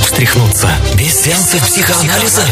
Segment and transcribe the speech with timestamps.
[0.00, 0.68] как встряхнуться.
[0.96, 2.42] Без сеансов психоанализа,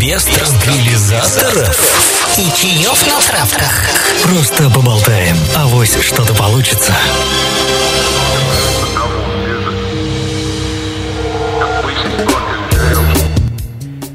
[0.00, 3.72] без транквилизаторов И чаев на травках.
[4.22, 6.94] Просто поболтаем, авось что-то получится.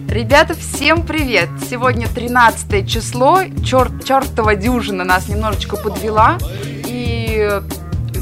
[0.08, 1.50] Ребята, всем привет!
[1.70, 7.62] Сегодня 13 число, черт, чертова дюжина нас немножечко подвела, и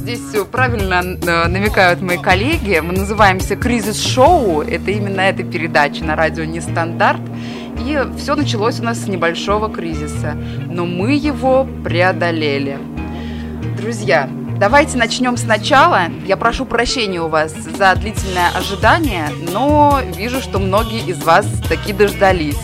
[0.07, 2.79] здесь все правильно э, намекают мои коллеги.
[2.79, 7.19] Мы называемся «Кризис-шоу», это именно эта передача на радио «Нестандарт»,
[7.85, 10.37] и все началось у нас с небольшого кризиса,
[10.71, 12.79] но мы его преодолели.
[13.77, 16.05] Друзья, Давайте начнем сначала.
[16.25, 21.93] Я прошу прощения у вас за длительное ожидание, но вижу, что многие из вас таки
[21.93, 22.57] дождались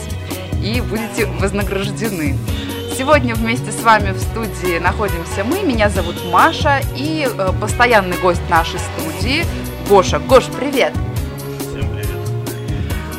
[0.64, 2.36] и будете вознаграждены.
[2.96, 5.64] Сегодня вместе с вами в студии находимся мы.
[5.64, 9.46] Меня зовут Маша и э, постоянный гость нашей студии
[9.90, 10.20] Гоша.
[10.20, 10.94] Гош, привет!
[11.60, 12.18] Всем привет.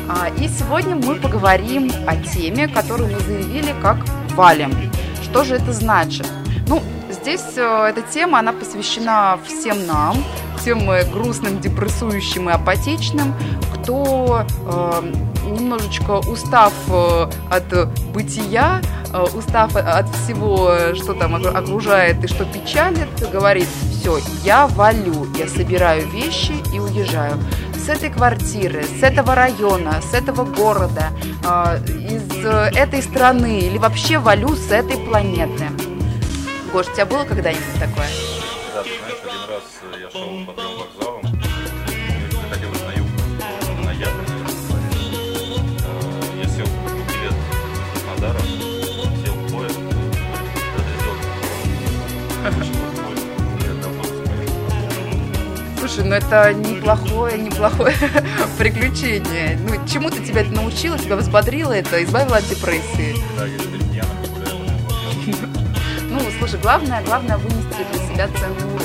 [0.07, 3.97] А, и сегодня мы поговорим о теме, которую мы заявили как
[4.35, 4.73] «Валим».
[5.21, 6.27] Что же это значит?
[6.67, 6.81] Ну,
[7.25, 10.15] здесь э, эта тема, она посвящена всем нам,
[10.59, 13.33] всем э, грустным, депрессующим и апатичным,
[13.73, 15.13] кто э,
[15.47, 16.73] немножечко устав
[17.49, 18.79] от бытия,
[19.33, 25.47] устав от всего, что там окру- окружает и что печалит, говорит, все, я валю, я
[25.47, 27.39] собираю вещи и уезжаю
[27.75, 31.09] с этой квартиры, с этого района, с этого города,
[31.87, 32.45] из
[32.75, 35.69] этой страны или вообще валю с этой планеты.
[36.75, 38.09] Гош, у тебя было когда-нибудь такое?
[38.73, 41.21] Да, ты знаешь, один раз э, я шел по трем вокзалам,
[41.87, 43.07] и захотелось на юг,
[43.39, 44.27] на наверное,
[45.85, 45.93] Э,
[46.37, 48.41] Я сел купил билет из Краснодара,
[49.23, 49.79] сел в поезд,
[53.79, 55.79] давно поехал.
[55.79, 57.95] Слушай, ну это неплохое, неплохое
[58.57, 59.57] приключение.
[59.65, 63.15] Ну, чему-то тебя это научило, тебя взбодрило это, избавило от депрессии.
[63.39, 63.57] Да, я
[66.39, 68.81] слушай, главное, главное вынести для себя ценный урок.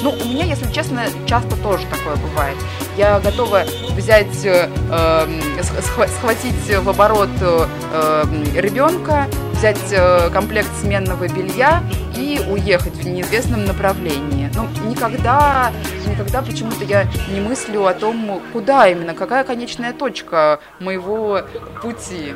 [0.00, 2.56] Ну, у меня, если честно, часто тоже такое бывает.
[2.96, 3.64] Я готова
[3.96, 8.24] взять, э, эм, сх- схватить в оборот э,
[8.54, 11.82] ребенка, взять э, комплект сменного белья
[12.16, 14.48] и уехать в неизвестном направлении.
[14.54, 15.72] Ну, никогда,
[16.06, 21.40] никогда почему-то я не мыслю о том, куда именно, какая конечная точка моего
[21.82, 22.34] пути.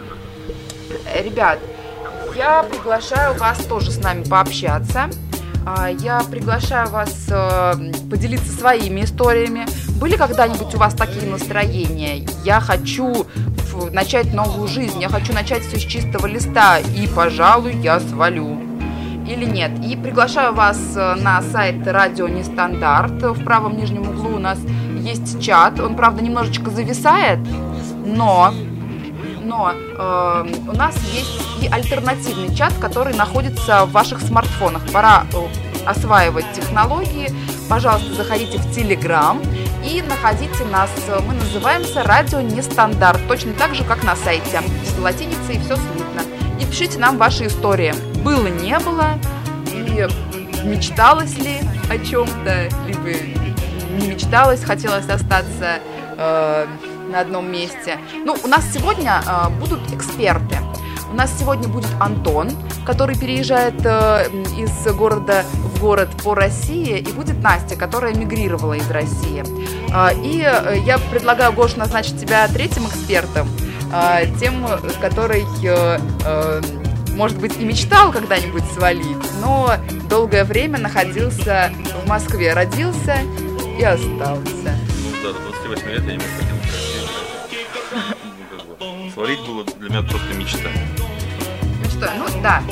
[1.25, 1.59] Ребят,
[2.37, 5.11] я приглашаю вас тоже с нами пообщаться.
[5.65, 7.75] А, Я приглашаю вас э,
[8.11, 9.67] поделиться своими историями.
[10.01, 12.27] Были когда-нибудь у вас такие настроения?
[12.45, 13.27] Я хочу
[13.93, 18.59] начать новую жизнь, я хочу начать все с чистого листа, и, пожалуй, я свалю.
[19.27, 19.71] Или нет?
[19.85, 23.23] И приглашаю вас э, на сайт Радио Нестандарт.
[23.23, 24.59] В правом нижнем углу у нас
[25.01, 25.79] есть чат.
[25.79, 27.39] Он, правда, немножечко зависает,
[28.05, 28.53] но
[29.53, 34.83] но э, у нас есть и альтернативный чат, который находится в ваших смартфонах.
[34.93, 35.47] Пора э,
[35.87, 37.29] осваивать технологии.
[37.69, 39.41] Пожалуйста, заходите в Телеграм
[39.85, 40.91] и находите нас.
[41.27, 44.63] Мы называемся Радио Нестандарт, точно так же, как на сайте.
[44.85, 46.23] С латиницей все слитно.
[46.59, 47.95] И пишите нам ваши истории.
[48.25, 49.19] Было, не было,
[49.67, 50.09] и
[50.65, 53.19] мечталось ли о чем-то, либо
[53.99, 55.81] не мечталось, хотелось остаться
[56.17, 56.67] э,
[57.13, 57.99] на одном месте.
[58.25, 60.57] Ну, у нас сегодня э, будут эксперты.
[61.11, 62.51] У нас сегодня будет Антон,
[62.87, 68.91] который переезжает э, из города в город по России, и будет Настя, которая мигрировала из
[68.91, 69.45] России.
[69.95, 70.39] Э, и
[70.87, 73.47] я предлагаю, Гош, назначить тебя третьим экспертом,
[73.93, 74.67] э, тем,
[75.01, 76.63] который, э, э,
[77.15, 79.75] может быть, и мечтал когда-нибудь свалить, но
[80.09, 81.71] долгое время находился
[82.05, 83.19] в Москве, родился
[83.79, 84.79] и остался.
[85.05, 86.62] Ну да, до 28 лет я не мог
[89.13, 90.71] Свалить было для меня просто мечта.
[91.83, 92.63] Ну что, ну да.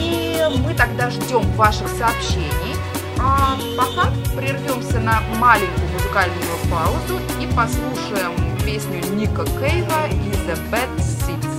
[0.00, 2.74] И мы тогда ждем ваших сообщений.
[3.18, 8.32] А пока прервемся на маленькую музыкальную паузу и послушаем
[8.64, 11.53] песню Ника Кейва из The Bad Seeds.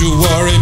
[0.00, 0.59] You worry,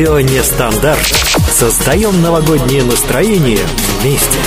[0.00, 1.04] радио Нестандарт.
[1.50, 3.58] Создаем новогоднее настроение
[4.00, 4.38] вместе.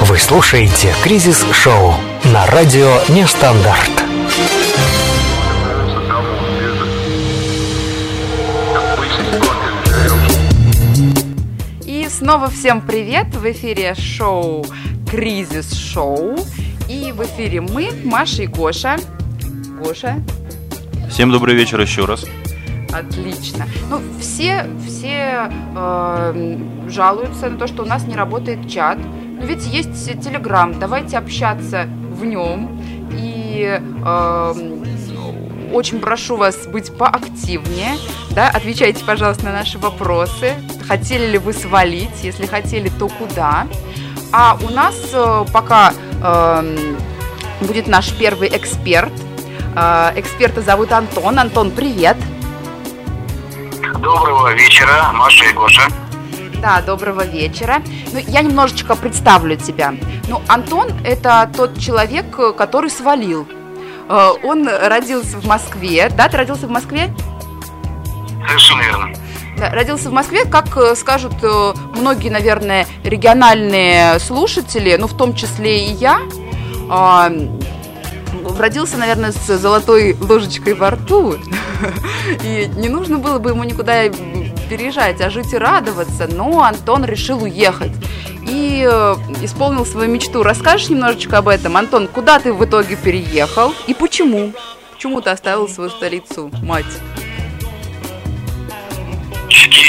[0.00, 1.94] Вы слушаете «Кризис-шоу»
[2.32, 3.90] на радио Нестандарт.
[11.86, 13.28] И снова всем привет!
[13.36, 14.66] В эфире шоу
[15.08, 16.36] «Кризис Шоу».
[16.88, 18.96] И в эфире мы, Маша и Гоша.
[19.80, 20.16] Гоша,
[21.12, 22.24] Всем добрый вечер еще раз.
[22.90, 23.66] Отлично.
[23.90, 28.96] Ну, все, все э, жалуются на то, что у нас не работает чат.
[29.38, 32.80] Но ведь есть Телеграм, давайте общаться в нем.
[33.10, 34.54] И э,
[35.70, 37.98] очень прошу вас быть поактивнее.
[38.30, 38.48] Да?
[38.48, 40.54] Отвечайте, пожалуйста, на наши вопросы.
[40.88, 42.22] Хотели ли вы свалить?
[42.24, 43.66] Если хотели, то куда?
[44.32, 45.92] А у нас э, пока
[46.22, 46.94] э,
[47.60, 49.12] будет наш первый эксперт.
[49.74, 51.38] Э, эксперта зовут Антон.
[51.38, 52.16] Антон, привет.
[53.94, 55.82] Доброго вечера, Маша и Гоша.
[56.60, 57.82] Да, доброго вечера.
[58.12, 59.94] Ну, я немножечко представлю тебя.
[60.28, 63.48] Ну, Антон– это тот человек, который свалил.
[64.08, 66.10] Э, Он родился в Москве.
[66.10, 67.14] Да, ты родился в Москве?
[68.46, 69.12] Совершенно верно.
[69.56, 75.34] Да, родился в Москве, как э, скажут э, многие, наверное, региональные слушатели, ну, в том
[75.34, 76.20] числе и я,
[76.90, 77.30] а,
[78.58, 81.36] родился, наверное, с золотой ложечкой во рту.
[82.42, 84.08] И не нужно было бы ему никуда
[84.68, 86.26] переезжать, а жить и радоваться.
[86.26, 87.92] Но Антон решил уехать
[88.42, 90.42] и э, исполнил свою мечту.
[90.42, 91.76] Расскажешь немножечко об этом?
[91.76, 94.52] Антон, куда ты в итоге переехал и почему?
[94.92, 96.86] Почему ты оставил свою столицу, мать?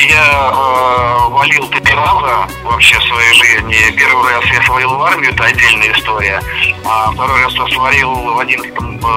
[0.10, 3.96] Я э, валил три раза вообще в своей жизни.
[3.98, 6.42] Первый раз я свалил в армию, это отдельная история.
[6.86, 8.74] А второй раз я свалил в 11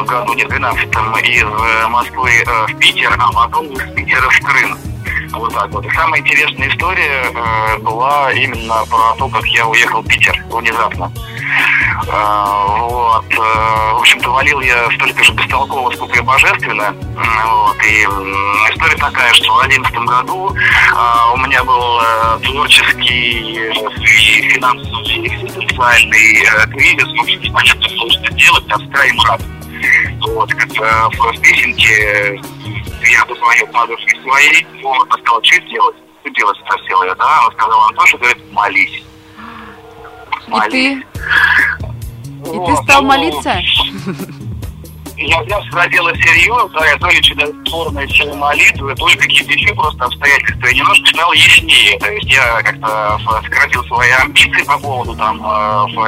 [0.07, 0.85] году, не в 12
[1.25, 4.96] из э, Москвы э, в Питер, а потом из Питера в Крым.
[5.33, 5.85] Вот так вот.
[5.85, 11.13] И самая интересная история э, была именно про то, как я уехал в Питер внезапно.
[12.09, 13.25] А, вот.
[13.33, 16.95] э, В общем-то, валил я столько же бестолково, сколько и божественно.
[16.95, 17.77] Вот.
[17.85, 18.03] И
[18.73, 20.57] история такая, что в 2011 году
[20.95, 27.07] а, у меня был э, творческий э, и финансовый, и социальный э, кризис.
[27.07, 29.41] В общем, непонятно, что делать, тоска и мрак.
[30.29, 32.41] Вот, как э, в песенке
[33.03, 35.97] я позвонил подружке своей, вот, она сказала, что делать?
[36.21, 37.39] Что делать, спросила я, да?
[37.41, 39.03] Она сказала, Антоша, говорит, молись.
[40.47, 40.93] И ты?
[40.93, 43.61] И ты стал ну, молиться?
[45.19, 49.75] Я за дело серьезно, да, я то ли чудотворная сила молитвы, то ли какие-то еще
[49.75, 50.67] просто обстоятельства.
[50.67, 51.99] Я немножко стал яснее.
[51.99, 55.39] То есть я как-то сократил свои амбиции по поводу там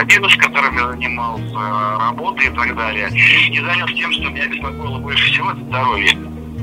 [0.06, 3.08] бизнеса, которым я занимался, э, работы и так далее.
[3.10, 6.18] И занялся тем, что меня беспокоило больше всего, это здоровье.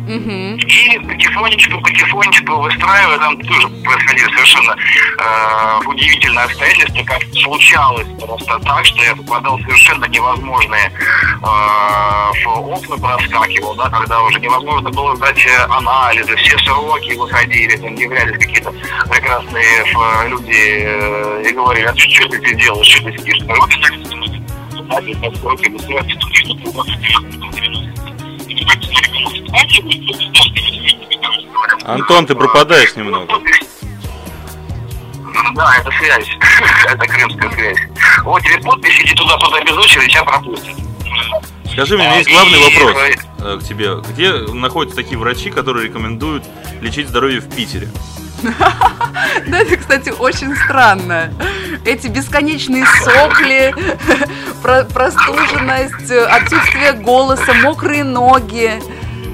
[0.07, 0.57] Мгм.
[0.57, 4.75] И потихонечку, потихонечку выстраивая, там тоже происходили совершенно
[5.17, 10.91] э, удивительные обстоятельства, как случалось просто так, что я попадал в совершенно невозможные
[11.41, 17.95] э, окна проскакивал, да, когда уже невозможно было сдать э, анализы, все сроки выходили, там
[17.95, 18.71] являлись какие-то
[19.09, 23.39] прекрасные э, люди э, и говорили, а что ты делаешь, что ты сидишь?
[23.41, 23.93] Ну, вот так,
[24.85, 26.15] знаете, так, сроки высылать,
[31.83, 33.27] Антон, ты пропадаешь немного.
[35.53, 36.27] Да, это связь.
[36.87, 37.77] это крымская связь.
[38.23, 40.75] Вот тебе подпись, иди туда-туда без очереди, тебя пропустят.
[41.71, 42.95] Скажи мне, у меня есть главный вопрос
[43.39, 43.95] э, к тебе.
[44.09, 46.43] Где находятся такие врачи, которые рекомендуют
[46.81, 47.89] лечить здоровье в Питере?
[49.47, 51.33] Да, это, кстати, очень странно.
[51.83, 53.73] Эти бесконечные сопли,
[54.61, 58.81] про- простуженность, отсутствие голоса, мокрые ноги.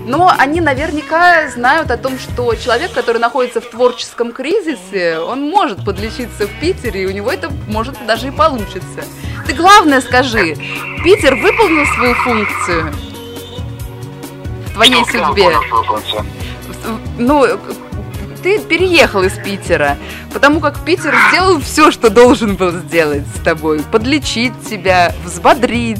[0.06, 5.86] Но они наверняка знают о том, что человек, который находится в творческом кризисе, он может
[5.86, 9.04] подлечиться в Питере, и у него это может даже и получится.
[9.46, 10.56] Ты главное скажи,
[11.04, 12.94] Питер выполнил свою функцию
[14.68, 15.50] в твоей Что судьбе?
[17.18, 17.46] ну,
[18.42, 19.98] ты переехал из Питера,
[20.34, 23.82] потому как Питер сделал все, что должен был сделать с тобой.
[23.92, 26.00] Подлечить тебя, взбодрить.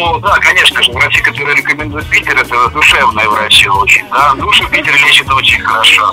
[0.00, 4.32] Ну да, конечно же, врачи, которые рекомендуют Питер, это душевные врачи очень, да.
[4.34, 6.12] Душу Питер лечит очень хорошо.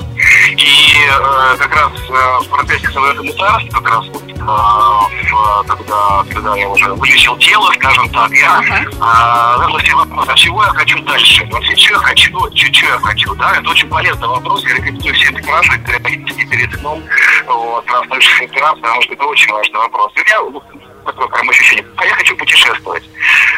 [0.58, 6.24] И э, как раз э, в процессе своего мутарства, как раз вот, э, в- когда,
[6.34, 8.86] когда я уже вылечил тело, скажем так, я Ага.
[8.86, 11.46] э, задал себе вопрос, а чего я хочу дальше?
[11.52, 13.56] Вообще, что я хочу, что, что я хочу, да?
[13.58, 17.04] Это очень полезный вопрос, я рекомендую всем спрашивать периодически перед сном,
[17.48, 20.12] вот, раз ночью операции, потому что это очень важный вопрос.
[20.16, 20.62] И меня ну,
[21.12, 23.04] такое прям ощущение, а я хочу путешествовать.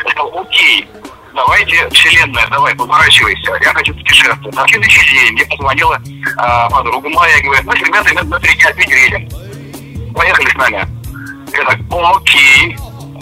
[0.05, 0.87] Я сказал, окей,
[1.33, 4.55] давайте, вселенная, давай, поворачивайся, я хочу путешествовать.
[4.55, 5.99] На следующий день мне позвонила
[6.37, 10.13] а, подруга моя и говорит, мы с ребятами на три дня едем.
[10.13, 10.87] Поехали с нами.
[11.53, 12.77] Я так, окей,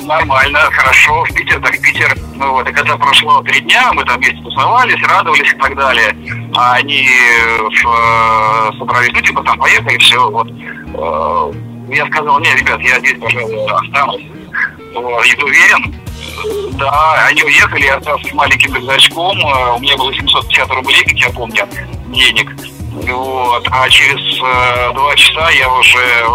[0.06, 2.16] нормально, хорошо, в Питер, так в Питер.
[2.36, 6.16] Ну вот, и когда прошло три дня, мы там вместе тусовались, радовались и так далее.
[6.56, 7.08] А они
[7.84, 10.48] в, собрались, ну, типа, там поехали, все, вот.
[10.48, 14.24] Э, я сказал, не, ребят, я здесь, пожалуй, останусь.
[14.92, 15.96] И уверен,
[16.78, 21.14] да, они уехали, я остался с маленьким рюкзачком, э, у меня было 750 рублей, как
[21.14, 21.68] я помню,
[22.08, 22.52] денег.
[22.92, 23.68] Вот.
[23.70, 26.26] А через э, два часа я уже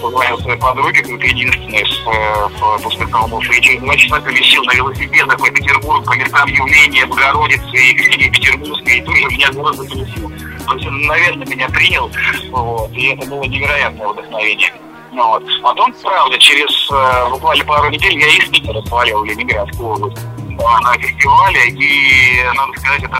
[0.00, 4.74] позвонил своей подруге, как единственной с э, после холмов, и через два часа пересел на
[4.74, 10.30] велосипедах по Петербургу, по местам явления Богородицы и Екатерине Петербургской, и тоже меня город заполесил.
[10.66, 12.10] То есть он, наверное, меня принял,
[12.50, 14.72] вот, и это было невероятное вдохновение.
[15.14, 15.40] Ну.
[15.62, 20.80] Потом, правда, через э, буквально пару недель я из Питера свалил в Ленинградскую область э,
[20.82, 23.18] на фестивале, и, надо сказать, это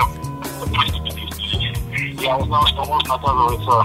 [2.21, 3.83] я узнал, что можно, оказывается,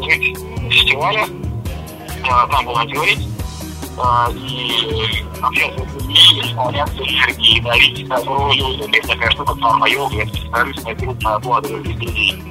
[0.00, 3.26] жить в фестивале, э, там волонтерить,
[4.36, 8.92] и общаться с людьми, исполняться энергии, дарить добро людям.
[8.92, 12.42] Есть такая штука, форма йога, это бескорыстная крупная оплата людей.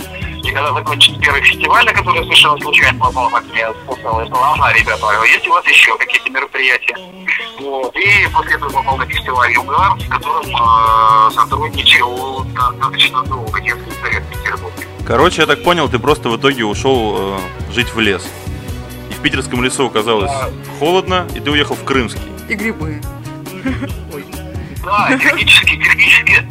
[0.49, 4.25] И когда закончится первый фестиваль, на который я совершенно случайно попал, как мне сказал, я
[4.25, 6.97] сказал, ага, ребята, а есть у вас еще какие-то мероприятия?
[7.59, 7.95] Вот.
[7.95, 14.23] И после этого попал на фестиваль Югар, с которым э, сотрудничал достаточно долго, несколько лет
[14.23, 14.87] в Петербурге.
[15.05, 17.39] Короче, я так понял, ты просто в итоге ушел э,
[17.71, 18.27] жить в лес.
[19.11, 20.49] И в питерском лесу оказалось да.
[20.79, 22.23] холодно, и ты уехал в Крымский.
[22.49, 22.99] И грибы.
[24.83, 26.43] Да, технически, технически,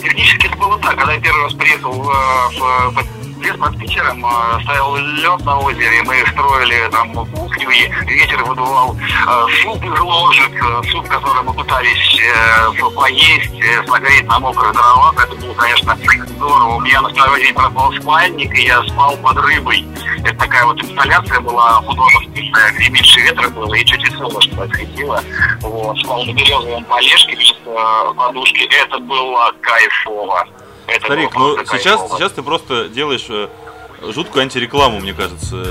[0.00, 0.96] технически это было так.
[0.96, 5.58] Когда я первый раз приехал в, в, в лес под Питером, э, стоял лед на
[5.58, 11.42] озере, мы строили там кухню, и ветер выдувал э, суп из ложек, э, суп, который
[11.42, 12.20] мы пытались
[12.94, 15.14] поесть, согреть на мокрых дровах.
[15.24, 15.96] Это было, конечно,
[16.28, 16.76] здорово.
[16.76, 19.84] У меня на второй день пропал спальник, и я спал под рыбой.
[20.24, 25.20] Это такая вот инсталляция была художественная, где меньше ветра было, и чуть и солнышко светило.
[25.60, 27.52] Вот, спал на березовом полежке без
[28.16, 28.68] подушки.
[28.84, 30.46] Это было кайфово.
[30.86, 33.48] Это Старик, ну сейчас, сейчас ты просто делаешь э,
[34.12, 35.64] жуткую антирекламу, мне кажется.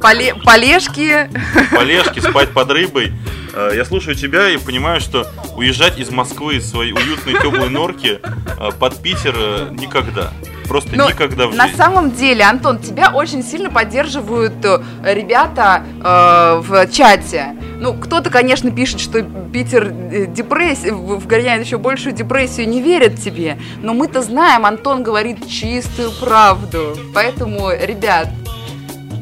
[0.00, 1.30] Поле полежки.
[1.70, 3.12] Полежки, спать под рыбой.
[3.52, 8.20] Э, я слушаю тебя и понимаю, что уезжать из Москвы, из своей уютной теплой норки
[8.22, 10.32] э, под Питер никогда.
[10.70, 11.66] Просто Но никогда в жизни.
[11.66, 14.54] На самом деле, Антон, тебя очень сильно поддерживают
[15.02, 17.56] ребята э, в чате.
[17.80, 23.58] Ну, кто-то, конечно, пишет, что Питер э, депрессия, вгоняет еще большую депрессию, не верят тебе.
[23.82, 26.96] Но мы-то знаем, Антон говорит чистую правду.
[27.12, 28.28] Поэтому, ребят,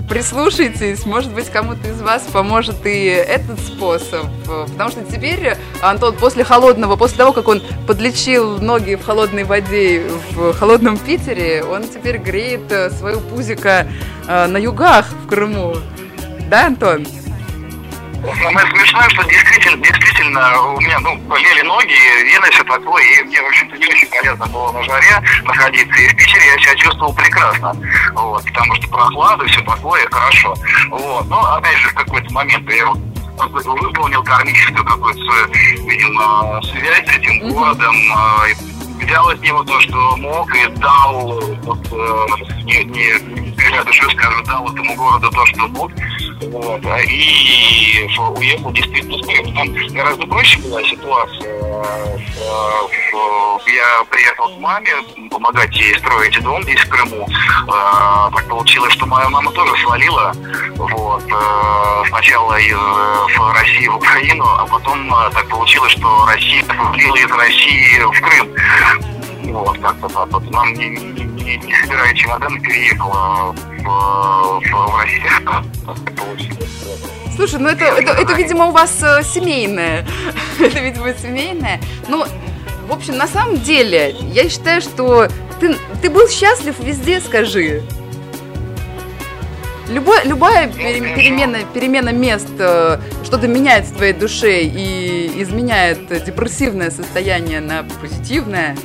[0.08, 4.26] прислушайтесь, может быть, кому-то из вас поможет и этот способ.
[4.46, 10.02] Потому что теперь Антон после холодного, после того, как он подлечил ноги в холодной воде
[10.32, 13.86] в холодном Питере, он теперь греет э, свою пузико
[14.26, 15.76] э, на югах в Крыму.
[16.48, 17.06] Да, Антон?
[18.42, 23.40] Самое смешное, что действительно, действительно у меня, ну, болели ноги, вены, все такое, и мне,
[23.40, 26.00] в общем-то, не очень полезно было на жаре находиться.
[26.00, 27.72] И в Питере я себя чувствовал прекрасно,
[28.14, 30.54] вот, потому что прохлада, все такое, хорошо.
[30.90, 32.86] Вот, но, опять же, в какой-то момент я
[33.46, 38.46] выполнил кармическую какую-то, видимо, связь с этим городом, а,
[39.00, 42.26] взял от него то, что мог, и дал, вот, э,
[42.64, 45.90] не, я душу скажу, дал этому городу то, что мог,
[46.42, 49.54] вот, а, и уехал действительно с.
[49.54, 51.48] Там гораздо проще была ситуация.
[53.66, 54.90] Я приехал к маме
[55.30, 57.28] помогать ей строить дом здесь, в Крыму.
[57.68, 60.32] А, так получилось, что моя мама тоже свалила.
[60.76, 61.22] Вот.
[61.30, 67.16] Э, сначала из э, России в Украину, а потом э, так получилось, что Россия свалила
[67.16, 69.52] из России в Крым.
[69.52, 70.50] Вот, как-то так вот.
[70.50, 70.88] Нам не,
[71.48, 76.58] не, не, не собирая чемодан, переехала в, в, в Россию.
[77.36, 80.06] Слушай, ну это, это, это, видимо, у вас э, семейное.
[80.60, 81.80] это, видимо, семейное.
[82.08, 82.24] Ну,
[82.88, 85.28] в общем, на самом деле, я считаю, что
[85.60, 87.82] ты, ты был счастлив везде, скажи.
[89.88, 97.60] Любой, любая перемена, перемена мест э, что-то меняет в твоей душе и изменяет депрессивное состояние
[97.60, 98.76] на позитивное.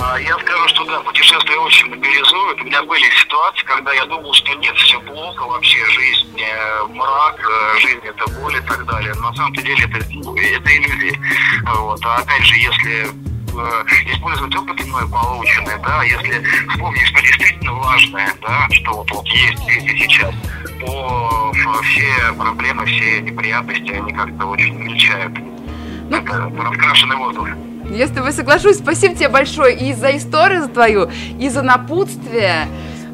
[0.00, 2.60] А, я скажу, что да, путешествия очень мобилизуют.
[2.60, 7.38] У меня были ситуации, когда я думал, что нет, все плохо вообще, жизнь э, мрак,
[7.38, 9.12] э, жизнь это боль и так далее.
[9.16, 11.18] Но на самом деле это, ну, это иллюзии.
[11.76, 12.00] Вот.
[12.04, 18.32] А опять же, если э, использовать опыт мной полученный, да, если вспомнить, что действительно важное,
[18.42, 20.34] да, что вот, вот есть здесь и сейчас,
[20.80, 21.52] то
[21.82, 25.32] все проблемы, все неприятности, они как-то очень мельчают.
[26.10, 27.48] как раскрашенный воздух.
[27.90, 28.78] Я с тобой соглашусь.
[28.78, 32.66] Спасибо тебе большое и за историю твою, и за напутствие.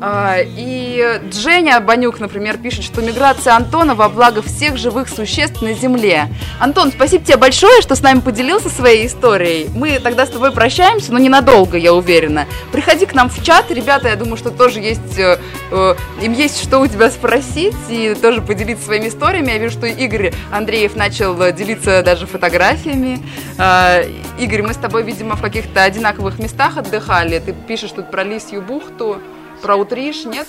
[0.02, 5.74] А, И Женя Банюк, например, пишет, что миграция Антона во благо всех живых существ на
[5.74, 6.28] Земле.
[6.58, 9.68] Антон, спасибо тебе большое, что с нами поделился своей историей.
[9.74, 12.46] Мы тогда с тобой прощаемся, но ненадолго, я уверена.
[12.72, 15.38] Приходи к нам в чат, ребята, я думаю, что тоже есть, э,
[15.70, 19.50] э, им есть что у тебя спросить и тоже поделиться своими историями.
[19.50, 23.18] Я вижу, что Игорь Андреев начал э, делиться даже фотографиями.
[23.58, 24.00] А,
[24.38, 27.38] Игорь, мы с тобой, видимо, в каких-то одинаковых местах отдыхали.
[27.38, 29.20] Ты пишешь тут про Лисью бухту
[29.60, 30.48] про Утриш, нет?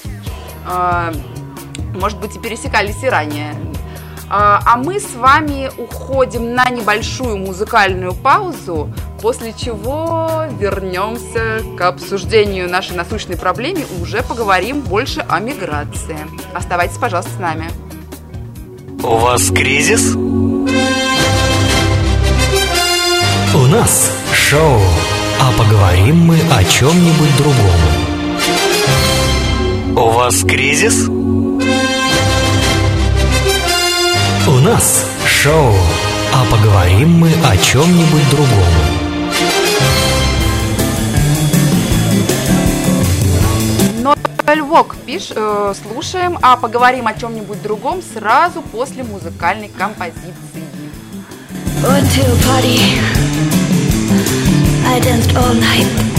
[0.66, 1.14] А,
[2.00, 3.56] может быть, и пересекались и ранее.
[4.30, 12.70] А, а мы с вами уходим на небольшую музыкальную паузу, после чего вернемся к обсуждению
[12.70, 16.18] нашей насущной проблемы и уже поговорим больше о миграции.
[16.54, 17.70] Оставайтесь, пожалуйста, с нами.
[19.04, 20.16] У вас кризис?
[23.54, 24.80] У нас шоу,
[25.42, 28.01] а поговорим мы о чем-нибудь другом.
[29.96, 31.10] У вас кризис?
[34.48, 35.74] У нас шоу,
[36.34, 38.74] а поговорим мы о чем-нибудь другом.
[44.02, 50.32] Ноэль Вок пиш, э, слушаем, а поговорим о чем-нибудь другом сразу после музыкальной композиции.
[51.84, 52.80] Went to a party.
[54.88, 56.12] I danced all night.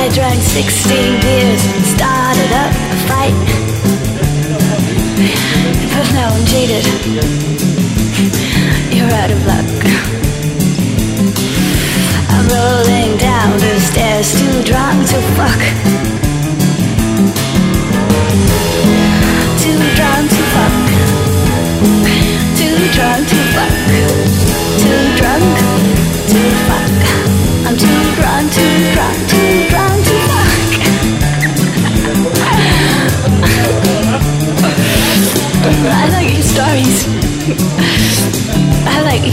[0.00, 3.34] I drank 16 beers and started up a fight.
[5.92, 6.86] But now I'm jaded.
[8.94, 9.66] You're out of luck.
[12.30, 15.60] I'm rolling down the stairs, too drunk to fuck.
[19.64, 20.17] Too drunk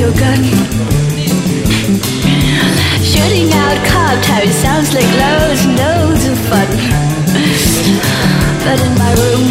[0.06, 0.44] your gun.
[3.02, 6.70] Shooting out cop tires sounds like loads and loads of fun.
[8.65, 9.46] But in my room,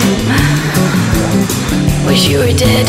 [2.06, 2.86] wish you were dead.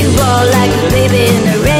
[0.00, 1.75] You roll like a baby in a razor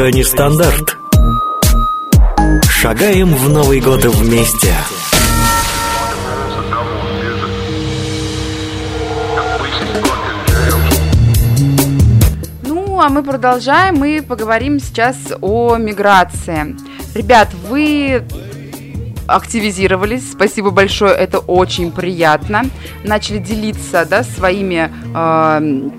[0.00, 0.96] Радио Нестандарт.
[2.70, 4.72] Шагаем в Новый год вместе.
[12.62, 13.96] Ну, а мы продолжаем.
[13.96, 16.76] Мы поговорим сейчас о миграции.
[17.14, 18.22] Ребят, вы
[19.26, 20.32] активизировались.
[20.32, 22.62] Спасибо большое, это очень приятно.
[23.04, 25.90] Начали делиться да, своими э,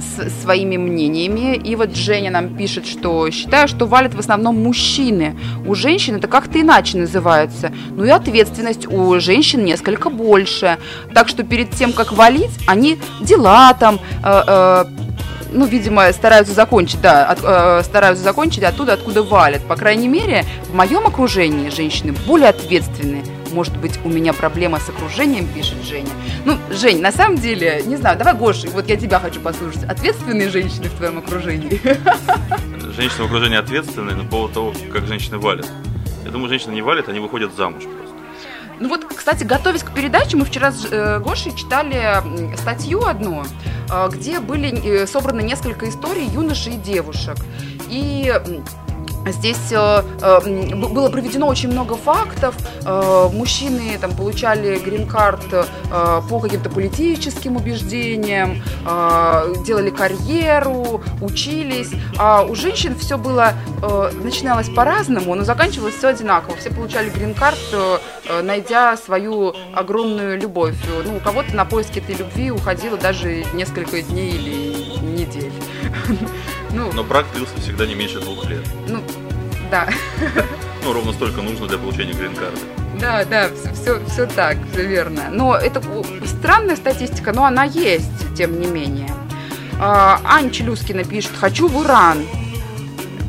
[0.00, 1.56] с- своими мнениями.
[1.56, 5.36] И вот Женя нам пишет, что считаю, что валят в основном мужчины.
[5.66, 7.72] У женщин это как-то иначе называется.
[7.90, 10.78] Ну и ответственность у женщин несколько больше.
[11.14, 14.84] Так что перед тем, как валить, они дела там, э, э,
[15.52, 19.62] ну, видимо, стараются закончить, да, от- э, стараются закончить оттуда, откуда валят.
[19.66, 23.22] По крайней мере, в моем окружении женщины более ответственные.
[23.54, 26.10] Может быть, у меня проблема с окружением, пишет Женя.
[26.44, 29.84] Ну, Жень, на самом деле, не знаю, давай, Гоша, вот я тебя хочу послушать.
[29.84, 31.80] Ответственные женщины в твоем окружении?
[32.96, 35.66] Женщины в окружении ответственны на поводу того, как женщины валят.
[36.24, 38.16] Я думаю, женщины не валят, они выходят замуж просто.
[38.80, 42.22] Ну вот, кстати, готовясь к передаче, мы вчера с э, Гошей читали
[42.56, 43.44] статью одну,
[43.88, 47.36] э, где были э, собраны несколько историй юношей и девушек.
[47.88, 48.32] И
[49.26, 52.54] Здесь э, э, было проведено очень много фактов.
[52.84, 55.64] Э, мужчины там получали грин-карт э,
[56.28, 61.90] по каким-то политическим убеждениям, э, делали карьеру, учились.
[62.18, 66.56] А у женщин все было э, начиналось по-разному, но заканчивалось все одинаково.
[66.56, 70.76] Все получали грин-карт, э, э, найдя свою огромную любовь.
[71.06, 75.52] Ну, у кого-то на поиски этой любви уходило даже несколько дней или недель.
[76.76, 78.64] Ну, Но брак длился всегда не меньше двух лет.
[78.88, 78.98] ну,
[79.74, 79.88] да.
[80.84, 82.58] Ну, ровно столько нужно для получения грин-карты.
[83.00, 85.24] Да, да, все, все так, все верно.
[85.30, 85.82] Но это
[86.26, 89.10] странная статистика, но она есть, тем не менее.
[89.80, 92.24] А, Ань Челюскина пишет, хочу в Иран.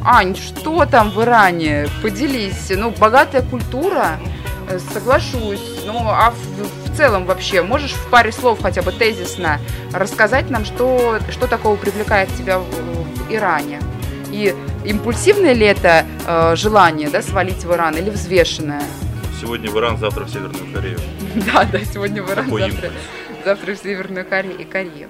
[0.03, 1.87] Ань, что там в Иране?
[2.03, 2.69] Поделись.
[2.69, 4.19] Ну, богатая культура,
[4.69, 5.81] э, соглашусь.
[5.87, 9.59] Ну, а в, в целом вообще, можешь в паре слов хотя бы тезисно
[9.93, 13.79] рассказать нам, что, что такого привлекает тебя в, в Иране?
[14.29, 14.55] И
[14.85, 18.83] импульсивное ли это э, желание, да, свалить в Иран или взвешенное?
[19.41, 20.99] Сегодня в Иран, завтра в Северную Корею.
[21.53, 22.49] Да, да, сегодня в Иран,
[23.43, 25.09] завтра, в Северную Корею.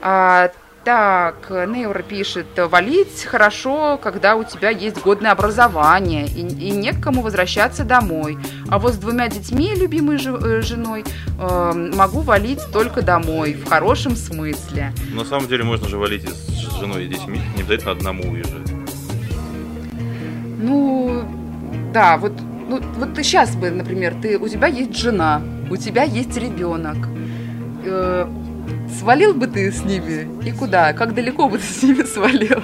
[0.00, 0.50] А,
[0.84, 7.02] так, Нейра пишет, валить хорошо, когда у тебя есть годное образование и, и не к
[7.02, 8.38] кому возвращаться домой.
[8.70, 11.04] А вот с двумя детьми, любимой жи- э, женой,
[11.38, 14.94] э, могу валить только домой, в хорошем смысле.
[15.12, 18.67] На самом деле можно же валить и с женой и детьми, не обязательно одному уезжать.
[20.58, 21.24] Ну,
[21.92, 22.32] да, вот,
[22.68, 25.40] ну, вот ты сейчас бы, например, ты, у тебя есть жена,
[25.70, 26.96] у тебя есть ребенок.
[27.84, 28.26] Э,
[28.98, 30.92] свалил бы ты с ними и куда?
[30.92, 32.60] Как далеко бы ты с ними свалил?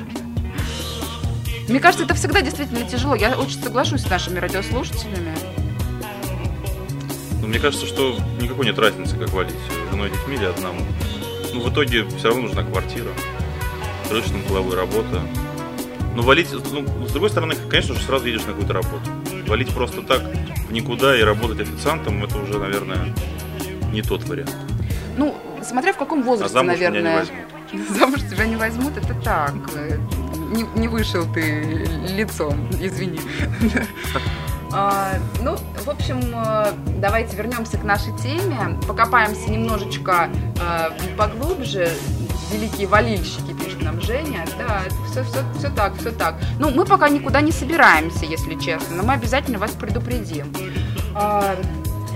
[1.68, 3.14] Мне кажется, это всегда действительно тяжело.
[3.14, 5.32] Я очень соглашусь с нашими радиослушателями.
[7.40, 9.54] Но мне кажется, что никакой нет разницы, как валить
[9.90, 10.80] женой, детьми или одному.
[11.54, 13.10] Ну, в итоге все равно нужна квартира,
[14.08, 15.22] крыша над работа.
[16.14, 19.10] Но валить, ну, с другой стороны, конечно же, сразу едешь на какую-то работу.
[19.46, 20.22] Валить просто так
[20.68, 23.12] в никуда и работать официантом, это уже, наверное,
[23.92, 24.54] не тот вариант.
[25.16, 27.18] Ну, смотря в каком А возрасте, замуж меня не наверное.
[27.20, 27.88] возьмут.
[27.98, 29.52] Замуж тебя не возьмут, это так.
[30.52, 33.20] Не, не вышел ты лицом, извини.
[34.72, 40.28] А, Ну, в общем, э, давайте вернемся к нашей теме, покопаемся немножечко
[40.60, 41.88] э, поглубже.
[42.52, 43.53] Великие валильщики,
[43.84, 44.44] нам Женя.
[44.58, 46.36] Да, все, все, все так, все так.
[46.58, 50.52] Ну, мы пока никуда не собираемся, если честно, но мы обязательно вас предупредим.
[51.14, 51.54] А,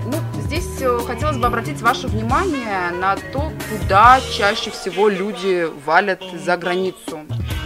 [0.07, 6.23] ну, здесь э, хотелось бы обратить ваше внимание на то, куда чаще всего люди валят
[6.45, 7.21] за границу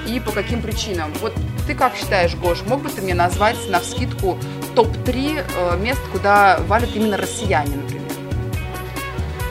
[0.07, 1.13] и по каким причинам.
[1.21, 1.33] Вот
[1.67, 4.37] ты как считаешь, Гош, мог бы ты мне назвать на вскидку
[4.75, 8.03] топ-3 э, мест, куда валят именно россияне, например?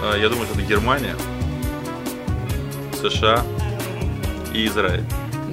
[0.04, 1.16] А, Я думаю, что это Германия,
[3.02, 3.44] США
[4.54, 5.04] и Израиль.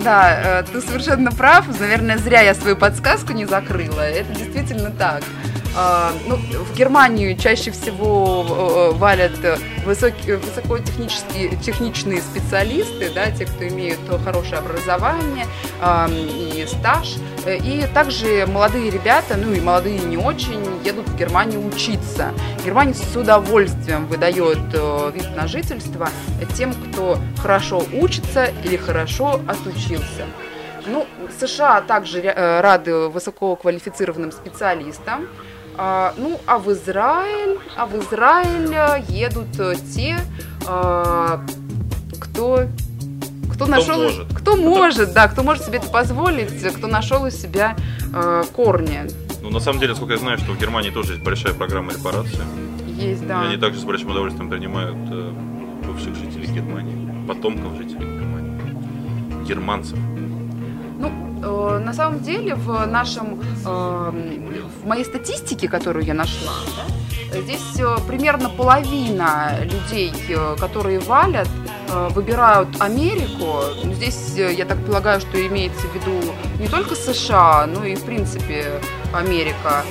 [0.03, 1.67] Да, э, ты совершенно прав.
[1.81, 4.01] Наверное, зря я свою подсказку не закрыла.
[4.01, 5.23] Это действительно так.
[5.77, 13.45] А, Ну, в Германию чаще всего э, валят э, высокие, высокотехнические техничные специалисты, да, те,
[13.47, 15.47] кто имеют хорошее образование
[15.81, 17.17] ам, и стаж.
[17.45, 22.33] Э, И также молодые ребята, ну и молодые не очень, едут в Германию учиться.
[22.65, 26.09] Германия с удовольствием выдает э, вид на жительство
[26.57, 30.25] тем, кто хорошо учится или хорошо отучился.
[30.87, 31.07] Ну,
[31.39, 35.29] США также э, рады высококвалифицированным специалистам.
[35.81, 40.19] А, ну, а в Израиль, а в Израиль э, едут э, те,
[40.67, 41.41] а,
[42.21, 42.65] кто,
[43.53, 44.27] кто нашел, может.
[44.35, 47.77] кто может, да, кто может себе это позволить, кто нашел у себя
[48.13, 49.03] э, корни.
[49.41, 52.43] Ну, на самом деле, насколько я знаю, что в Германии тоже есть большая программа репарации.
[52.97, 53.43] Есть, И да.
[53.43, 55.33] они также с большим удовольствием принимают э,
[55.87, 59.97] бывших жителей Германии, потомков жителей Германии, германцев.
[61.43, 64.11] Э, на самом деле в нашем, э,
[64.83, 66.53] в моей статистике, которую я нашла,
[67.33, 70.13] здесь э, примерно половина людей,
[70.59, 71.49] которые валят,
[72.11, 73.63] выбирают Америку.
[73.83, 78.05] Ну, Здесь, я так полагаю, что имеется в виду не только США, но и, в
[78.05, 78.81] принципе,
[79.15, 79.85] Америка.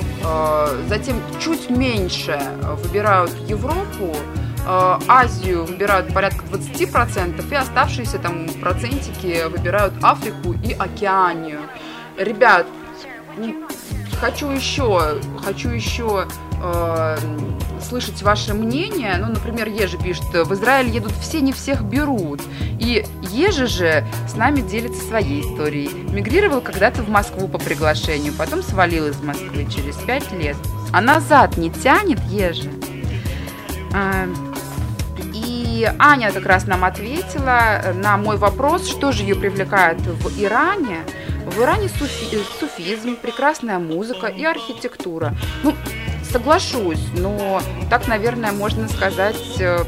[0.88, 2.38] Затем чуть меньше
[2.84, 4.16] выбирают Европу,
[4.68, 11.60] Азию выбирают порядка 20%, и оставшиеся там процентики выбирают Африку и Океанию.
[12.18, 12.66] Ребят,
[14.20, 16.28] хочу еще, хочу еще
[16.62, 17.16] э,
[17.80, 19.16] слышать ваше мнение.
[19.18, 22.42] Ну, например, Ежи пишет, в Израиль едут все, не всех берут.
[22.78, 25.90] И Ежи же с нами делится своей историей.
[26.12, 30.56] Мигрировал когда-то в Москву по приглашению, потом свалил из Москвы через пять лет.
[30.92, 32.70] А назад не тянет Ежи?
[33.94, 34.26] А,
[35.78, 41.04] И Аня как раз нам ответила на мой вопрос, что же ее привлекает в Иране.
[41.46, 45.36] в Иране суфи- э, суфизм, прекрасная музыка и архитектура.
[45.62, 45.76] Ну,
[46.32, 49.84] соглашусь, но так, наверное, можно сказать э,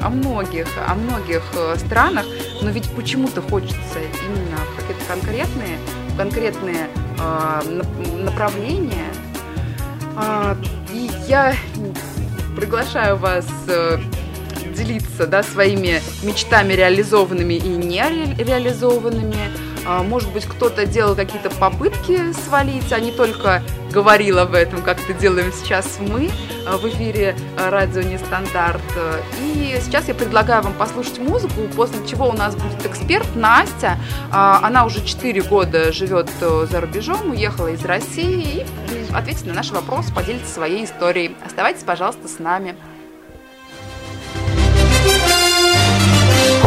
[0.00, 2.24] о многих, о многих э, странах,
[2.62, 5.78] но ведь почему-то хочется именно какие-то конкретные,
[6.16, 9.12] конкретные э, нап- направления.
[10.16, 10.56] А,
[10.94, 11.54] и я
[12.56, 13.98] приглашаю вас э,
[14.76, 19.36] делиться да, своими мечтами реализованными и не ре- реализованными.
[19.88, 23.62] А, Может быть, кто-то делал какие-то попытки свалить, а не только
[23.92, 26.28] говорил об этом, как это делаем сейчас мы
[26.66, 28.82] а, в эфире а, радио Нестандарт.
[29.40, 33.98] И сейчас я предлагаю вам послушать музыку, после чего у нас будет эксперт Настя.
[34.30, 39.72] Она уже 4 года живет э, за рубежом, уехала из России и ответит на наши
[39.72, 41.36] вопросы, поделится своей историей.
[41.44, 42.74] Оставайтесь, пожалуйста, с нами.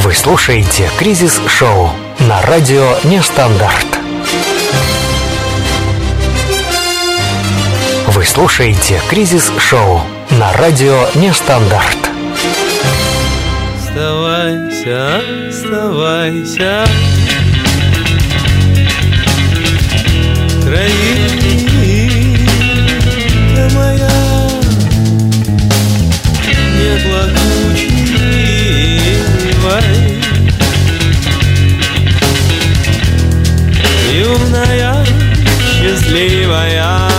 [0.10, 1.92] Вы слушаете «Кризис-шоу»
[2.22, 3.86] на радио «Нестандарт».
[8.08, 12.00] Вы слушаете «Кризис-шоу» на радио «Нестандарт».
[13.78, 16.88] Оставайся, оставайся
[20.64, 21.30] Кровинка
[23.76, 24.10] моя
[26.80, 27.49] Не
[29.70, 30.22] плакучивай
[34.12, 35.06] Юная,
[35.72, 37.19] счастливая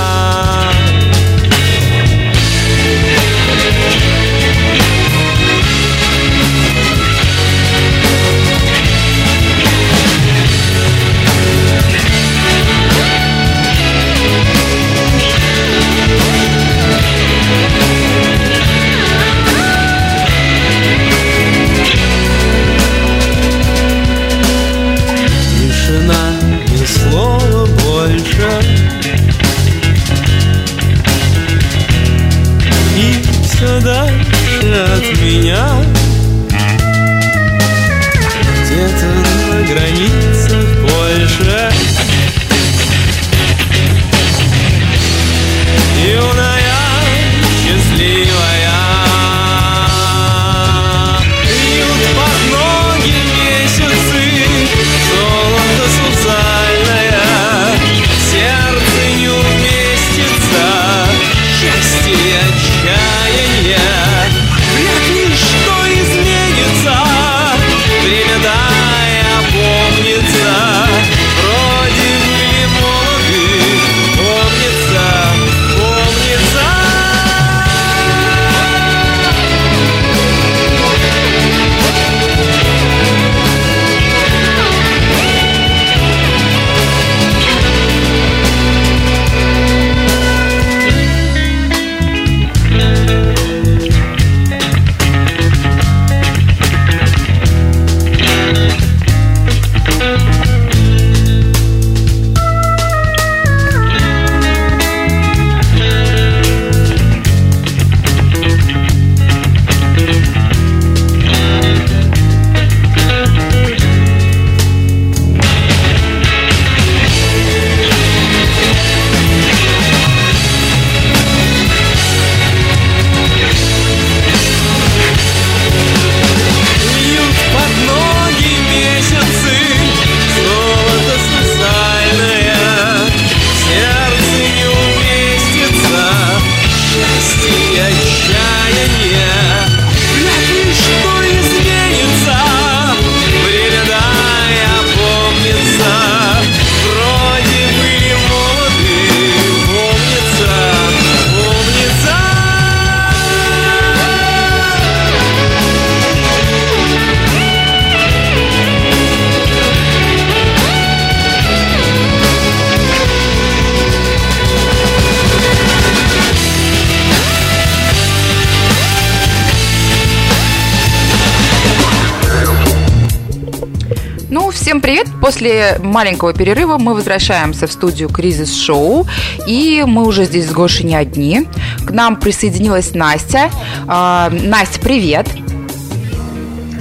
[175.41, 179.07] После маленького перерыва мы возвращаемся в студию Кризис Шоу.
[179.47, 181.49] И мы уже здесь с Гошей не одни.
[181.87, 183.49] К нам присоединилась Настя.
[183.87, 185.27] А, Настя, привет!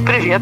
[0.09, 0.41] Привет.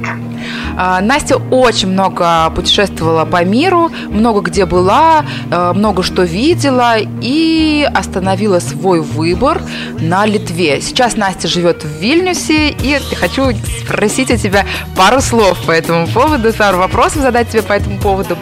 [0.77, 7.85] А, Настя очень много путешествовала по миру, много где была, э, много что видела и
[7.93, 9.61] остановила свой выбор
[9.99, 10.79] на Литве.
[10.79, 13.51] Сейчас Настя живет в Вильнюсе, и хочу
[13.83, 14.65] спросить у тебя
[14.95, 18.37] пару слов по этому поводу, пару вопросов задать тебе по этому поводу.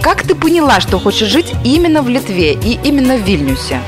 [0.00, 3.80] Как ты поняла, что хочешь жить именно в Литве и именно в Вильнюсе?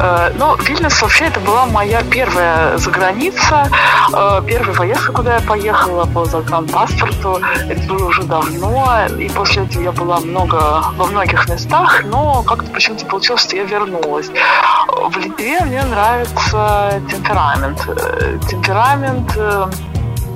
[0.00, 3.68] Э, Ну, Вильнюс вообще это была моя первая заграница,
[4.12, 7.40] э, первая поездка, куда я поехала по загранпаспорту.
[7.68, 12.70] Это было уже давно, и после этого я была много, во многих местах, но как-то
[12.70, 14.28] почему-то получилось, что я вернулась.
[14.28, 17.80] В Литве мне нравится темперамент.
[17.88, 19.36] Э, Темперамент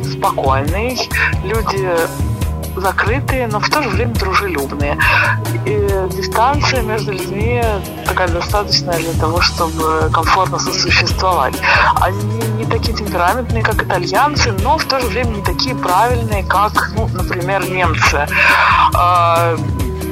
[0.04, 0.98] спокойный,
[1.44, 1.88] люди
[2.76, 4.98] закрытые, но в то же время дружелюбные.
[5.64, 7.62] И дистанция между людьми
[8.06, 11.54] такая достаточная для того, чтобы комфортно сосуществовать.
[12.00, 12.22] Они
[12.58, 17.08] не такие темпераментные, как итальянцы, но в то же время не такие правильные, как, ну,
[17.08, 18.26] например, немцы.
[18.94, 19.56] А,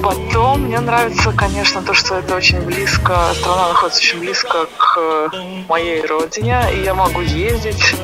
[0.02, 5.30] Потом мне нравится, конечно, то, что это очень близко, страна находится очень близко к
[5.68, 7.94] моей родине, и я могу ездить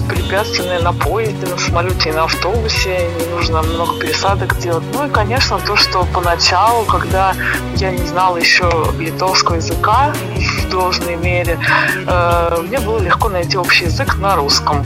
[0.00, 4.84] м, беспрепятственно на поезде, на самолете и на автобусе, не нужно много пересадок делать.
[4.92, 7.34] Ну и, конечно, то, что поначалу, когда
[7.76, 11.58] я не знала еще литовского языка в должной мере,
[12.06, 14.84] э, мне было легко найти общий язык на русском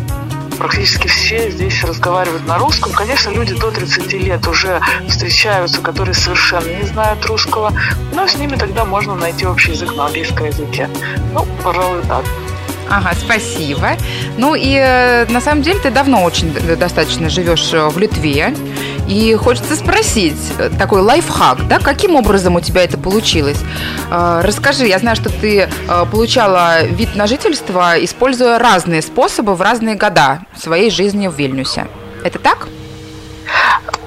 [0.61, 2.93] практически все здесь разговаривают на русском.
[2.93, 7.73] Конечно, люди до 30 лет уже встречаются, которые совершенно не знают русского,
[8.13, 10.91] но с ними тогда можно найти общий язык на английском языке.
[11.33, 12.25] Ну, пожалуй, так.
[12.91, 13.93] Ага, спасибо.
[14.37, 18.53] Ну и э, на самом деле ты давно очень достаточно живешь э, в Литве.
[19.07, 23.59] И хочется спросить, э, такой лайфхак, да, каким образом у тебя это получилось?
[24.11, 25.69] Расскажи, я знаю, что ты
[26.11, 31.87] получала вид на жительство, используя разные способы в разные года своей жизни в Вильнюсе.
[32.25, 32.67] Это так?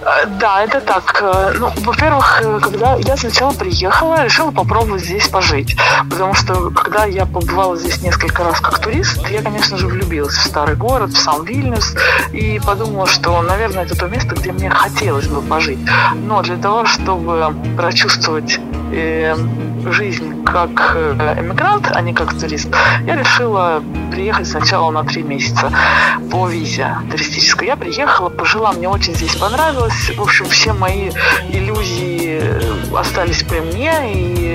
[0.05, 1.21] Э, Да, это так.
[1.21, 5.75] Э, Ну, во-первых, э, когда я сначала приехала, решила попробовать здесь пожить.
[6.09, 10.45] Потому что, когда я побывала здесь несколько раз как турист, я, конечно же, влюбилась в
[10.45, 11.95] старый город, в сам Вильнюс,
[12.31, 15.79] и подумала, что, наверное, это то место, где мне хотелось бы пожить.
[16.15, 18.59] Но для того, чтобы прочувствовать
[18.93, 19.35] э,
[19.91, 22.69] жизнь как э, эмигрант, а не как турист,
[23.05, 25.71] я решила приехать сначала на три месяца
[26.31, 27.67] по визе туристической.
[27.67, 30.11] Я приехала, пожила, мне очень здесь понравилось.
[30.15, 31.09] В общем, все мои
[31.51, 34.53] иллюзии э, остались при мне, и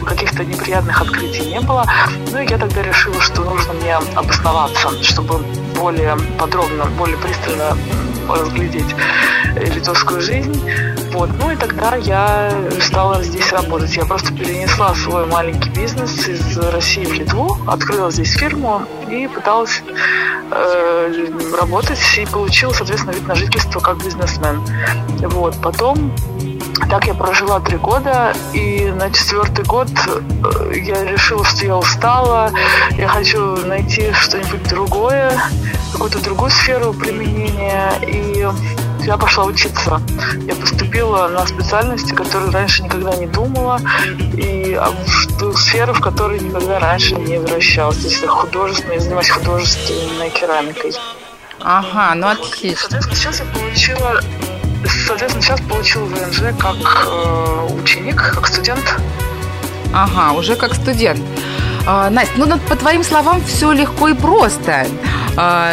[0.00, 1.84] бы каких-то неприятных открытий не было.
[2.32, 5.44] Ну и я тогда решила, что нужно мне обосноваться, чтобы
[5.80, 7.76] более подробно, более пристально
[8.28, 8.94] разглядеть
[9.56, 10.62] э, литовскую жизнь.
[11.12, 11.30] Вот.
[11.38, 13.96] Ну и тогда я стала здесь работать.
[13.96, 19.82] Я просто перенесла свой маленький бизнес из России в Литву, открыла здесь фирму и пыталась
[20.50, 24.62] э, работать и получила, соответственно, вид на жительство как бизнесмен.
[25.30, 25.56] Вот.
[25.62, 26.12] Потом
[26.90, 32.50] так я прожила три года, и на четвертый год э, я решила, что я устала,
[32.96, 35.32] я хочу найти что-нибудь другое,
[35.92, 38.46] какую-то другую сферу применения, и
[39.04, 40.00] я пошла учиться.
[40.46, 43.80] Я поступила на специальности, которые раньше никогда не думала,
[44.36, 47.98] и а, в ту сферу, в которой никогда раньше не вращалась.
[47.98, 50.92] То есть это художественная, я занимаюсь художественной керамикой.
[51.60, 52.88] Ага, ну отлично.
[52.88, 54.20] Соответственно, сейчас я получила
[54.86, 58.96] Соответственно, сейчас получила ВНЖ как э, ученик, как студент.
[59.92, 61.20] Ага, уже как студент.
[61.86, 64.86] А, Настя, ну, по твоим словам, все легко и просто.
[65.36, 65.72] А,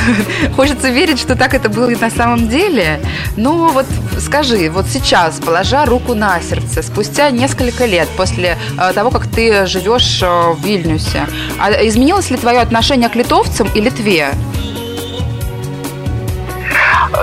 [0.56, 3.00] Хочется верить, что так это было и на самом деле.
[3.36, 3.86] Но вот
[4.20, 9.66] скажи, вот сейчас, положа руку на сердце, спустя несколько лет после а, того, как ты
[9.66, 11.26] живешь а, в Вильнюсе,
[11.58, 14.34] а изменилось ли твое отношение к литовцам и Литве?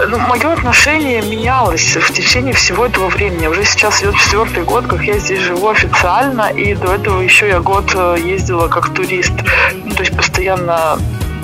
[0.08, 3.48] Ну, мое отношение менялось в течение всего этого времени.
[3.48, 7.60] Уже сейчас идет четвертый год, как я здесь живу официально, и до этого еще я
[7.60, 9.34] год э, ездила как турист.
[9.74, 10.98] Ну, то есть постоянно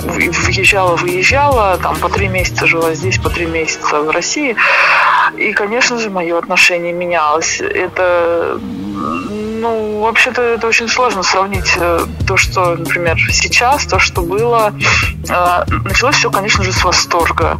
[0.04, 4.56] въезжала, выезжала, там по три месяца жила здесь, по три месяца в России.
[5.36, 7.60] И, конечно же, мое отношение менялось.
[7.60, 8.60] Это,
[9.66, 14.72] ну, вообще-то это очень сложно сравнить э, то, что, например, сейчас, то, что было.
[15.28, 17.58] Э, Началось все, конечно же, с восторга.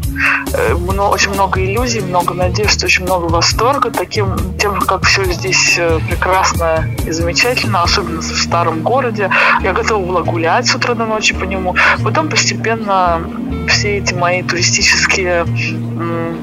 [0.53, 6.89] Э, Очень много иллюзий, много надежд, очень много восторга таким, тем, как все здесь прекрасно
[7.07, 9.31] и замечательно, особенно в старом городе.
[9.61, 11.75] Я готова была гулять с утра до ночи по нему.
[12.05, 13.21] Потом постепенно
[13.69, 15.45] все эти мои туристические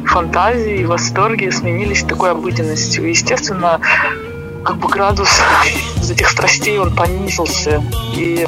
[0.05, 3.07] фантазии и восторги сменились такой обыденностью.
[3.07, 3.79] Естественно,
[4.63, 5.41] как бы градус
[6.01, 7.83] из этих страстей он понизился.
[8.15, 8.47] И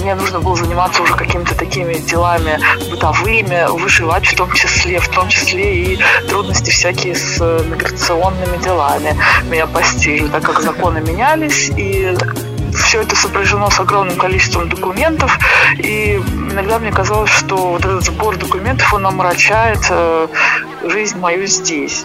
[0.00, 2.58] мне нужно было заниматься уже какими-то такими делами
[2.90, 5.98] бытовыми, выживать в том числе, в том числе и
[6.28, 9.16] трудности всякие с миграционными делами
[9.50, 12.16] меня постигли, так как законы менялись, и
[12.74, 15.38] все это сопряжено с огромным количеством документов,
[15.78, 20.28] и иногда мне казалось, что вот этот сбор документов, он омрачает э,
[20.88, 22.04] жизнь мою здесь.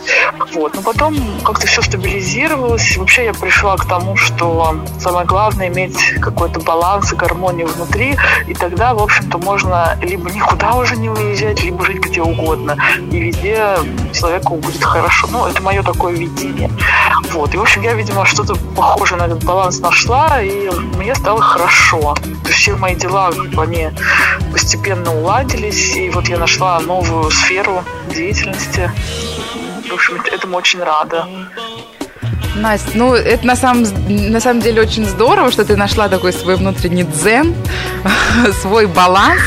[0.54, 0.76] Вот.
[0.76, 2.98] Но потом как-то все стабилизировалось.
[2.98, 8.18] Вообще я пришла к тому, что самое главное иметь какой-то баланс и гармонию внутри,
[8.48, 12.78] и тогда, в общем-то, можно либо никуда уже не уезжать, либо жить где угодно.
[13.12, 13.78] И везде
[14.14, 15.28] человеку будет хорошо.
[15.32, 16.70] Ну, это мое такое видение.
[17.32, 17.54] Вот.
[17.54, 22.16] И, в общем, я, видимо, что-то похожее на этот баланс нашла, и мне стало хорошо.
[22.16, 23.90] То есть все мои дела, они
[24.52, 28.67] постепенно уладились, и вот я нашла новую сферу деятельности.
[28.76, 31.28] В общем, этому очень рада.
[32.58, 36.56] Настя, ну это на самом, на самом деле очень здорово, что ты нашла такой свой
[36.56, 37.56] внутренний дзен,
[38.62, 39.42] свой баланс.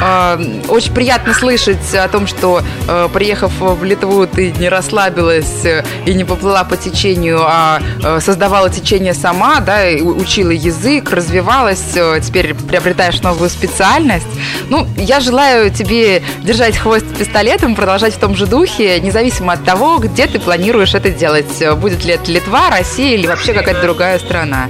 [0.00, 5.84] А, очень приятно слышать о том, что э, приехав в Литву, ты не расслабилась э,
[6.06, 12.54] и не поплыла по течению, а э, создавала течение сама, да, учила язык, развивалась, теперь
[12.54, 14.26] приобретаешь новую специальность.
[14.70, 19.98] Ну, я желаю тебе держать хвост пистолетом, продолжать в том же духе, независимо от того,
[19.98, 21.62] где ты планируешь это делать.
[21.76, 24.68] Будет ли это Литва, Россия или вообще какая-то другая страна.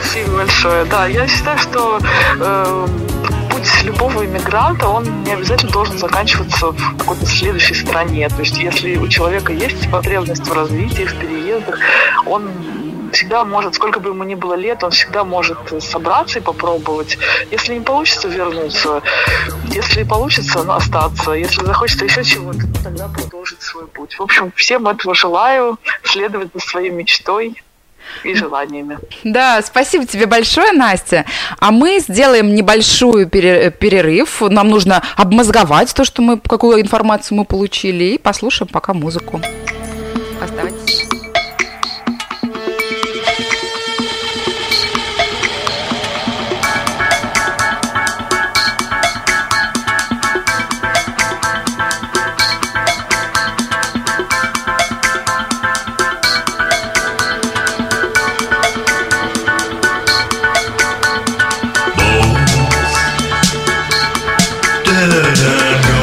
[0.00, 0.86] Спасибо большое.
[0.86, 2.00] Да, я считаю, что
[2.40, 2.88] э,
[3.50, 8.26] путь любого иммигранта, он не обязательно должен заканчиваться в какой-то следующей стране.
[8.30, 11.78] То есть, если у человека есть потребность в развитии, в переездах,
[12.24, 12.48] он
[13.12, 17.18] всегда может, сколько бы ему ни было лет, он всегда может собраться и попробовать.
[17.50, 19.02] Если не получится, вернуться.
[19.72, 21.32] Если получится, ну, остаться.
[21.32, 24.14] Если захочется еще чего-то, то тогда продолжить свой путь.
[24.14, 25.78] В общем, всем этого желаю.
[26.02, 27.62] Следовать за своей мечтой
[28.22, 28.98] и желаниями.
[29.24, 31.24] Да, спасибо тебе большое, Настя.
[31.58, 34.40] А мы сделаем небольшую перерыв.
[34.42, 39.40] Нам нужно обмозговать то, что мы, какую информацию мы получили, и послушаем пока музыку.
[40.40, 41.15] Оставайтесь.
[65.46, 65.95] Sir.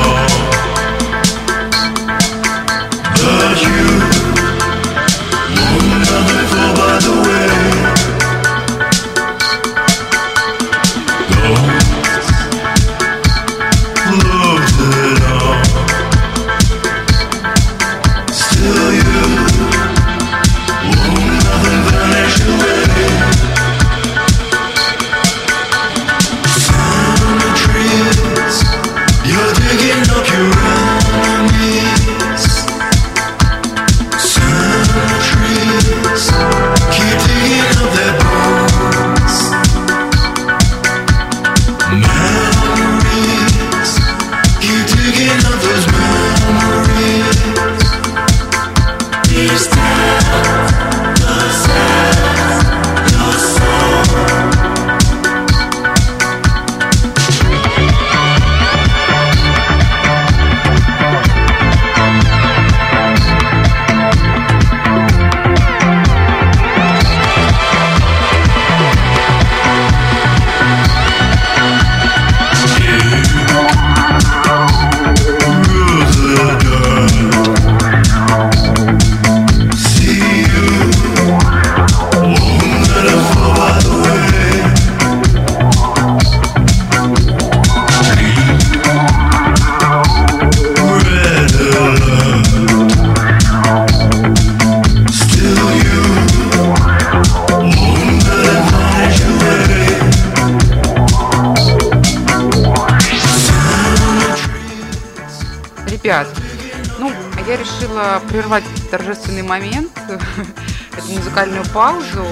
[108.30, 109.92] Прервать торжественный момент,
[110.98, 112.26] эту музыкальную паузу,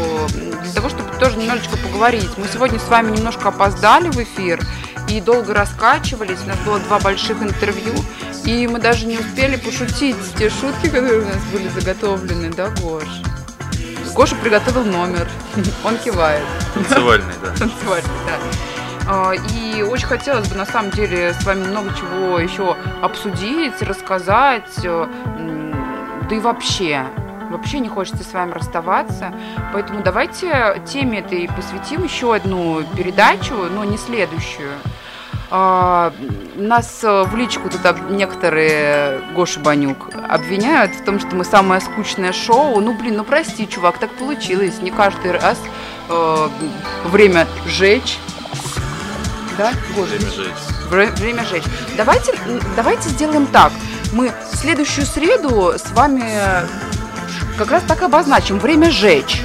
[0.64, 2.30] для того, чтобы тоже немножечко поговорить.
[2.38, 4.60] Мы сегодня с вами немножко опоздали в эфир
[5.08, 6.40] и долго раскачивались.
[6.46, 7.94] У нас было два больших интервью,
[8.46, 13.04] и мы даже не успели пошутить те шутки, которые у нас были заготовлены, да, Гош?
[14.14, 15.28] Гоша приготовил номер,
[15.84, 16.44] он кивает.
[16.74, 17.48] Танцевальный, да.
[17.58, 18.71] Танцевальный, да.
[19.08, 24.80] А, и очень хотелось бы на самом деле с вами много чего еще обсудить, рассказать,
[24.84, 25.08] э,
[26.30, 27.06] да и вообще,
[27.50, 29.34] вообще не хочется с вами расставаться.
[29.74, 34.72] Поэтому давайте теме этой посвятим еще одну передачу, но не следующую.
[35.54, 36.14] А,
[36.56, 42.32] нас э, в личку тут некоторые, Гоша Банюк, обвиняют в том, что мы самое скучное
[42.32, 42.80] шоу.
[42.80, 44.82] Ну, блин, ну прости, чувак, так получилось.
[44.82, 45.60] Не каждый раз
[46.08, 46.48] э,
[47.04, 48.18] время жечь.
[49.58, 50.14] Да, Гоша?
[50.18, 50.32] Время.
[50.90, 51.64] Вре- Время жечь.
[51.98, 52.34] Давайте,
[52.76, 53.72] давайте сделаем так.
[54.14, 56.26] Мы в следующую среду с вами
[57.58, 58.60] как раз так обозначим.
[58.60, 59.42] Время жечь.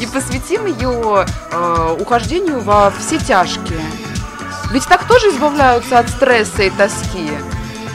[0.00, 3.80] И посвятим ее э, ухождению во все тяжкие.
[4.72, 7.30] Ведь так тоже избавляются от стресса и тоски.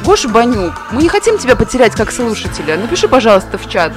[0.03, 2.77] Гоша Банюк, мы не хотим тебя потерять как слушателя.
[2.77, 3.91] Напиши, пожалуйста, в чат,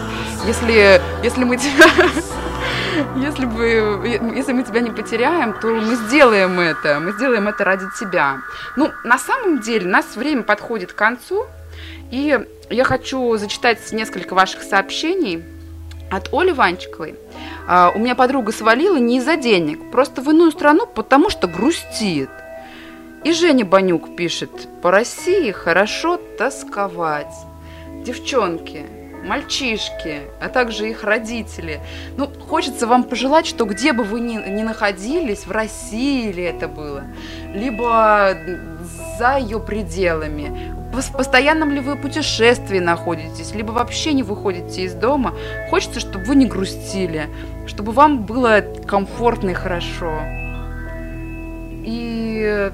[0.47, 1.87] если, если мы тебя...
[3.17, 7.01] Если, бы, если мы тебя не потеряем, то мы сделаем это.
[7.01, 8.39] Мы сделаем это ради тебя.
[8.77, 11.47] Ну, на самом деле, нас время подходит к концу.
[12.11, 12.39] И
[12.71, 15.45] я хочу зачитать несколько ваших сообщений
[16.11, 17.17] от Оли Ванчиковой.
[17.67, 22.31] А, У меня подруга свалила не из-за денег, просто в иную страну, потому что грустит.
[23.25, 27.35] И Женя Банюк пишет, по России хорошо тосковать.
[28.05, 28.87] Девчонки,
[29.29, 31.81] мальчишки, а также их родители.
[32.17, 36.67] Ну, хочется вам пожелать, что где бы вы ни, ни находились, в России ли это
[36.69, 37.05] было,
[37.53, 38.37] либо
[39.19, 45.35] за ее пределами, в постоянном ли вы путешествии находитесь, либо вообще не выходите из дома,
[45.71, 47.29] хочется, чтобы вы не грустили,
[47.67, 50.19] чтобы вам было комфортно и хорошо.
[51.85, 52.71] И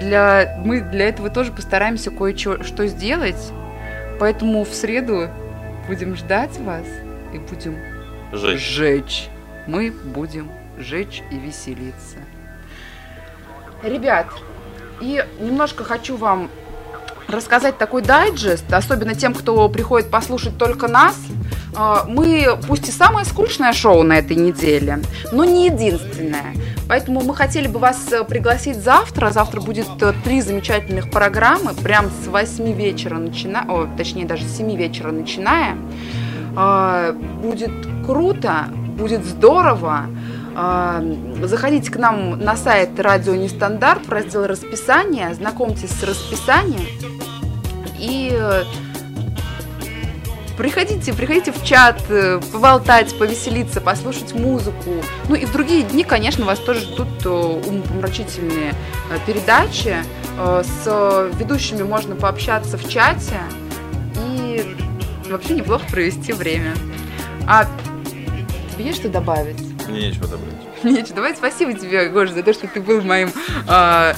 [0.00, 3.52] для, мы для этого тоже постараемся кое-что что сделать.
[4.18, 5.28] Поэтому в среду
[5.90, 6.86] будем ждать вас
[7.34, 7.76] и будем
[8.32, 8.60] Жечь.
[8.60, 9.28] жечь.
[9.66, 12.18] Мы будем жечь и веселиться.
[13.82, 14.28] Ребят,
[15.00, 16.48] и немножко хочу вам
[17.30, 21.16] рассказать такой дайджест, особенно тем, кто приходит послушать только нас.
[21.76, 25.00] А, Мы, пусть и самое скучное шоу на этой неделе,
[25.32, 26.54] но не единственное.
[26.88, 29.30] Поэтому мы хотели бы вас э, пригласить завтра.
[29.30, 34.74] Завтра будет э, три замечательных программы, прям с 8 вечера начиная, точнее даже с 7
[34.74, 35.76] вечера начиная.
[36.56, 37.70] А, Будет
[38.04, 38.68] круто,
[38.98, 40.06] будет здорово.
[40.54, 41.02] А,
[41.42, 46.86] Заходите к нам на сайт Радио Нестандарт в раздел расписания, знакомьтесь с расписанием
[48.00, 48.64] и э,
[50.56, 54.90] приходите, приходите в чат, э, поболтать, повеселиться, послушать музыку.
[55.28, 58.74] Ну и в другие дни, конечно, вас тоже ждут э, умопомрачительные
[59.26, 59.96] передачи.
[60.38, 60.86] С
[61.38, 63.40] ведущими можно пообщаться в чате
[64.24, 64.64] и
[65.28, 66.74] вообще неплохо провести время.
[67.46, 67.66] А
[68.72, 69.69] тебе есть что добавить?
[69.90, 70.54] Мне нечего добавить.
[70.84, 71.16] Нечего.
[71.16, 73.30] Давай спасибо тебе, Гоша, за то, что ты был моим
[73.68, 74.14] а,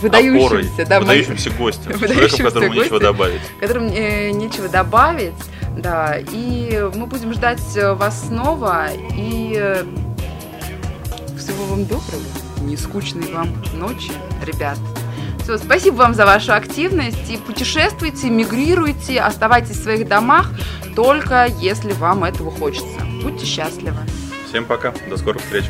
[0.00, 1.82] выдающимся, Опорой, да, моим- выдающимся гостем.
[1.92, 2.98] Человеком, выдающимся которому нечего гостем.
[3.12, 3.40] добавить.
[3.60, 5.32] которым э, нечего добавить,
[5.76, 9.84] да, и мы будем ждать э, вас снова, и э,
[11.38, 12.22] всего вам доброго,
[12.62, 14.12] не скучной вам ночи,
[14.44, 14.78] ребят.
[15.42, 20.50] Все, спасибо вам за вашу активность, и путешествуйте, мигрируйте, оставайтесь в своих домах,
[20.94, 22.86] только если вам этого хочется.
[23.22, 23.98] Будьте счастливы.
[24.48, 24.92] Всем пока.
[25.08, 25.64] До скорых встреч.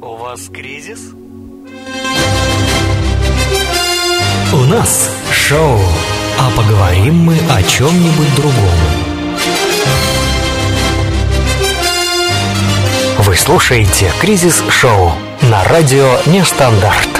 [0.00, 1.12] У вас кризис?
[4.52, 5.78] У нас шоу,
[6.38, 9.02] а поговорим мы о чем-нибудь другом.
[13.18, 15.12] Вы слушаете «Кризис-шоу»
[15.42, 17.11] на радио «Нестандарт».